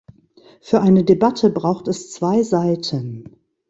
Für 0.61 0.81
eine 0.81 1.03
Debatte 1.03 1.51
braucht 1.51 1.87
es 1.87 2.09
zwei 2.11 2.41
Seiten. 2.41 3.35